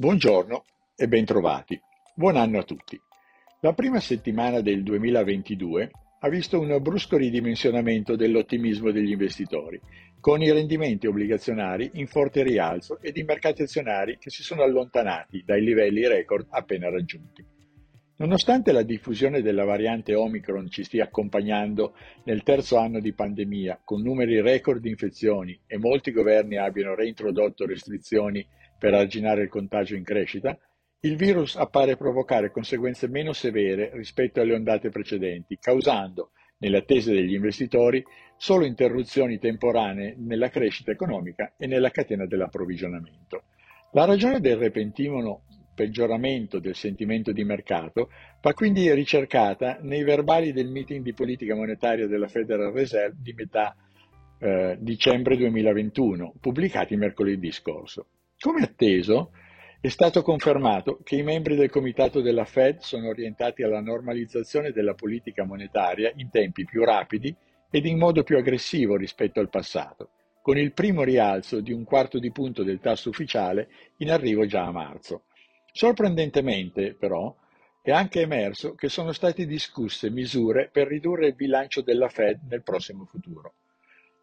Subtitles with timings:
[0.00, 0.64] Buongiorno
[0.96, 1.78] e bentrovati.
[2.14, 2.98] Buon anno a tutti.
[3.60, 9.78] La prima settimana del 2022 ha visto un brusco ridimensionamento dell'ottimismo degli investitori,
[10.18, 15.42] con i rendimenti obbligazionari in forte rialzo ed i mercati azionari che si sono allontanati
[15.44, 17.44] dai livelli record appena raggiunti.
[18.16, 21.94] Nonostante la diffusione della variante Omicron ci stia accompagnando
[22.24, 27.66] nel terzo anno di pandemia, con numeri record di infezioni e molti governi abbiano reintrodotto
[27.66, 28.46] restrizioni
[28.80, 30.58] per arginare il contagio in crescita,
[31.00, 36.30] il virus appare provocare conseguenze meno severe rispetto alle ondate precedenti, causando,
[36.60, 38.02] nelle attese degli investitori,
[38.38, 43.44] solo interruzioni temporanee nella crescita economica e nella catena dell'approvvigionamento.
[43.92, 45.42] La ragione del repentino
[45.74, 48.10] peggioramento del sentimento di mercato
[48.40, 53.76] va quindi ricercata nei verbali del meeting di politica monetaria della Federal Reserve di metà
[54.38, 58.06] eh, dicembre 2021, pubblicati mercoledì scorso.
[58.42, 59.32] Come atteso,
[59.82, 64.94] è stato confermato che i membri del comitato della Fed sono orientati alla normalizzazione della
[64.94, 67.36] politica monetaria in tempi più rapidi
[67.70, 70.08] ed in modo più aggressivo rispetto al passato,
[70.40, 73.68] con il primo rialzo di un quarto di punto del tasso ufficiale
[73.98, 75.24] in arrivo già a marzo.
[75.70, 77.36] Sorprendentemente, però,
[77.82, 82.62] è anche emerso che sono state discusse misure per ridurre il bilancio della Fed nel
[82.62, 83.52] prossimo futuro.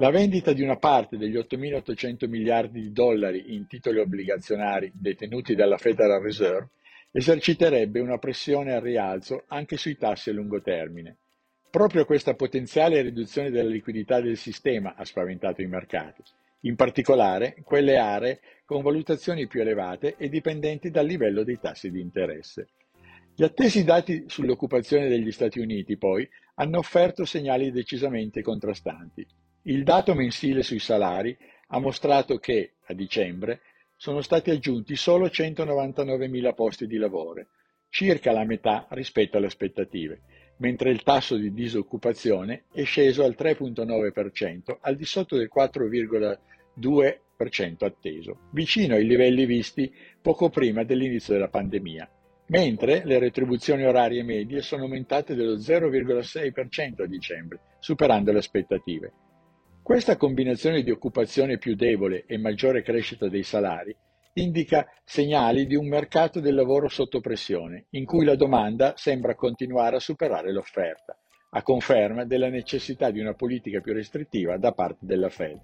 [0.00, 5.76] La vendita di una parte degli 8.800 miliardi di dollari in titoli obbligazionari detenuti dalla
[5.76, 6.70] Federal Reserve
[7.10, 11.18] eserciterebbe una pressione al rialzo anche sui tassi a lungo termine.
[11.68, 16.22] Proprio questa potenziale riduzione della liquidità del sistema ha spaventato i mercati,
[16.60, 22.00] in particolare quelle aree con valutazioni più elevate e dipendenti dal livello dei tassi di
[22.00, 22.68] interesse.
[23.34, 29.26] Gli attesi dati sull'occupazione degli Stati Uniti, poi, hanno offerto segnali decisamente contrastanti.
[29.64, 31.36] Il dato mensile sui salari
[31.68, 33.60] ha mostrato che, a dicembre,
[33.94, 37.46] sono stati aggiunti solo 199.000 posti di lavoro,
[37.90, 40.22] circa la metà rispetto alle aspettative,
[40.56, 48.38] mentre il tasso di disoccupazione è sceso al 3,9%, al di sotto del 4,2% atteso,
[48.52, 52.10] vicino ai livelli visti poco prima dell'inizio della pandemia,
[52.46, 59.12] mentre le retribuzioni orarie medie sono aumentate dello 0,6% a dicembre, superando le aspettative.
[59.90, 63.92] Questa combinazione di occupazione più debole e maggiore crescita dei salari
[64.34, 69.96] indica segnali di un mercato del lavoro sotto pressione, in cui la domanda sembra continuare
[69.96, 71.18] a superare l'offerta,
[71.50, 75.58] a conferma della necessità di una politica più restrittiva da parte della Fed.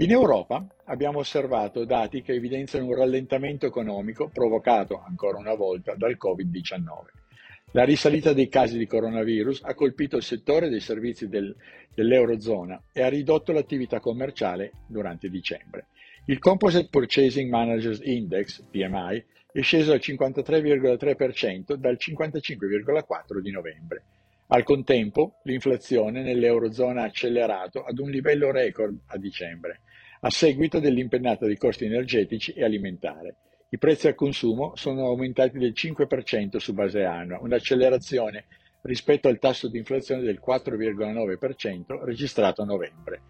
[0.00, 6.18] In Europa abbiamo osservato dati che evidenziano un rallentamento economico provocato ancora una volta dal
[6.22, 7.25] Covid-19.
[7.72, 11.54] La risalita dei casi di coronavirus ha colpito il settore dei servizi del,
[11.92, 15.88] dell'Eurozona e ha ridotto l'attività commerciale durante dicembre.
[16.26, 19.22] Il Composite Purchasing Managers Index, PMI,
[19.52, 24.04] è sceso al 53,3% dal 55,4% di novembre.
[24.48, 29.80] Al contempo, l'inflazione nell'Eurozona ha accelerato ad un livello record a dicembre,
[30.20, 33.34] a seguito dell'impennata dei costi energetici e alimentari.
[33.68, 38.44] I prezzi al consumo sono aumentati del 5% su base annua, un'accelerazione
[38.82, 43.20] rispetto al tasso di inflazione del 4,9% registrato a novembre.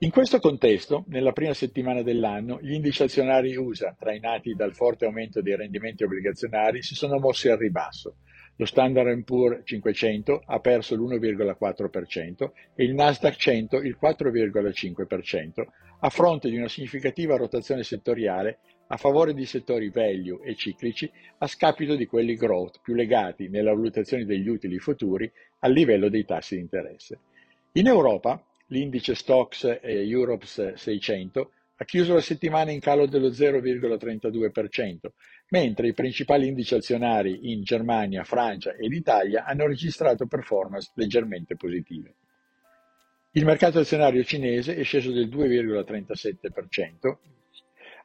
[0.00, 5.40] In questo contesto, nella prima settimana dell'anno, gli indici azionari USA, trainati dal forte aumento
[5.40, 8.16] dei rendimenti obbligazionari, si sono mossi al ribasso.
[8.56, 15.66] Lo Standard Poor's 500 ha perso l'1,4% e il Nasdaq 100 il 4,5%,
[16.00, 21.46] a fronte di una significativa rotazione settoriale a favore di settori value e ciclici a
[21.46, 25.30] scapito di quelli growth più legati nella valutazione degli utili futuri
[25.60, 27.18] al livello dei tassi di interesse.
[27.72, 35.10] In Europa l'indice Stocks Europe 600 ha chiuso la settimana in calo dello 0,32%,
[35.50, 42.14] mentre i principali indici azionari in Germania, Francia ed Italia hanno registrato performance leggermente positive.
[43.32, 47.16] Il mercato azionario cinese è sceso del 2,37%,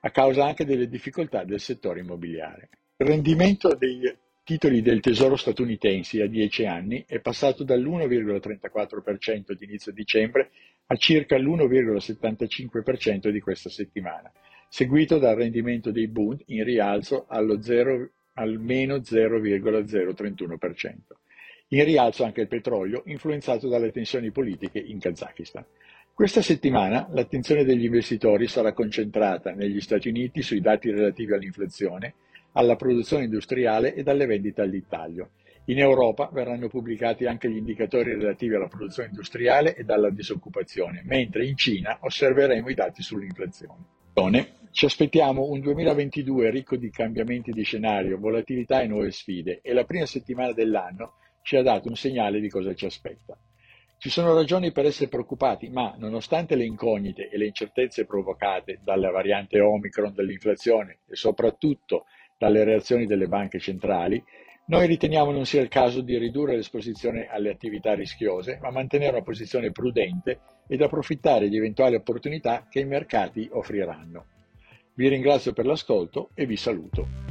[0.02, 2.70] a causa anche delle difficoltà del settore immobiliare.
[2.98, 4.02] Il rendimento dei
[4.44, 10.50] titoli del Tesoro statunitensi a 10 anni è passato dall'1,34% di inizio dicembre
[10.88, 14.32] a circa l'1,75% di questa settimana,
[14.70, 20.96] seguito dal rendimento dei Bund in rialzo allo 0, al meno 0,031%.
[21.70, 25.64] In rialzo anche il petrolio, influenzato dalle tensioni politiche in Kazakistan.
[26.14, 32.14] Questa settimana l'attenzione degli investitori sarà concentrata negli Stati Uniti sui dati relativi all'inflazione,
[32.52, 35.30] alla produzione industriale e alle vendite al dettaglio.
[35.66, 41.46] In Europa verranno pubblicati anche gli indicatori relativi alla produzione industriale e alla disoccupazione, mentre
[41.46, 43.86] in Cina osserveremo i dati sull'inflazione.
[44.72, 49.86] Ci aspettiamo un 2022 ricco di cambiamenti di scenario, volatilità e nuove sfide e la
[49.86, 53.38] prima settimana dell'anno ci ha dato un segnale di cosa ci aspetta.
[54.02, 59.12] Ci sono ragioni per essere preoccupati, ma nonostante le incognite e le incertezze provocate dalla
[59.12, 62.06] variante Omicron dell'inflazione e soprattutto
[62.36, 64.20] dalle reazioni delle banche centrali,
[64.66, 69.22] noi riteniamo non sia il caso di ridurre l'esposizione alle attività rischiose, ma mantenere una
[69.22, 74.26] posizione prudente ed approfittare di eventuali opportunità che i mercati offriranno.
[74.96, 77.31] Vi ringrazio per l'ascolto e vi saluto.